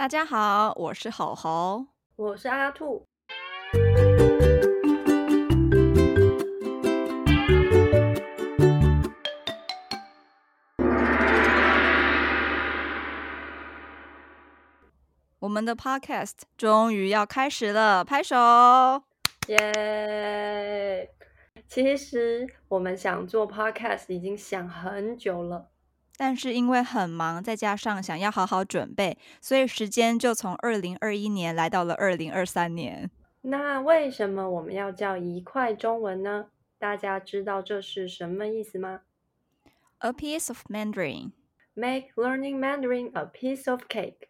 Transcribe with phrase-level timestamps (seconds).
[0.00, 1.84] 大家好，我是猴猴，
[2.16, 3.06] 我是阿兔。
[15.40, 18.34] 我们的 Podcast 终于要开始了，拍手！
[19.48, 21.10] 耶！
[21.68, 25.69] 其实我们想做 Podcast 已经想很久了。
[26.20, 33.10] 但是因为很忙，再加上想要好好准备，所以时间就从二零二一年来到了二零二三年。
[33.40, 36.48] 那为什么我们要叫一块中文呢？
[36.78, 39.00] 大家知道这是什么意思吗
[40.00, 41.32] ？A piece of Mandarin.
[41.72, 44.28] Make learning Mandarin a piece of cake.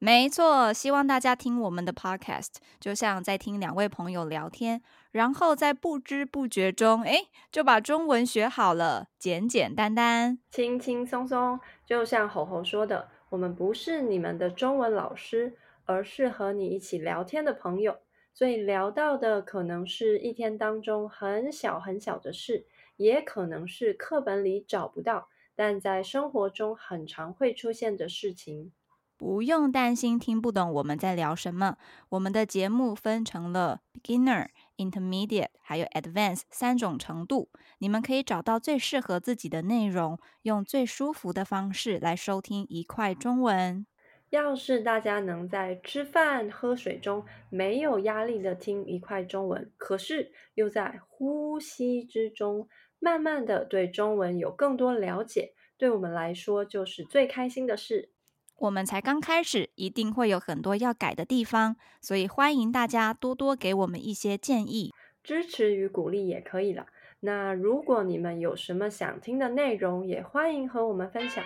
[0.00, 4.80] 没错，希望大家听我们的 podcast，就像在听两位朋友聊天，
[5.10, 11.58] 然后在不知不觉中，哎，就把中文学好了，简简单单，轻轻松松。
[11.84, 17.98] 就像猴猴说的，我们不是你们的中文老师，而是和你一起聊天的朋友。
[18.32, 28.70] 所以聊到的可能是一天当中很小很小的事，也可能是课本里找不到，但在生活中很常会出现的事情。
[29.18, 31.76] 不用担心听不懂我们在聊什么。
[32.10, 43.84] 我们的节目分成了 Beginner、Intermediate 还有 Advanced 三种程度，你们可以找到最适合自己的内容，用最舒服的方式来收听一块中文。
[44.30, 52.68] 要是大家能在吃饭、喝水中没有压力的听一块中文，可是又在呼吸之中
[53.00, 58.10] 慢慢的对中文有更多了解，对我们来说就是最开心的事。
[58.58, 64.92] 我们才刚开始，一定会有很多要改的地方，所以欢迎大家多多给我们一些建议，
[65.22, 66.86] 支持与鼓励也可以了。
[67.20, 71.44] 那如果你们有什么想听的内容，也欢迎和我们分享。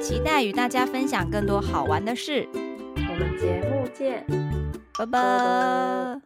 [0.00, 2.48] 期待与大家分享更多好玩的事。
[2.52, 4.24] 我们节目见，
[4.96, 6.20] 拜拜。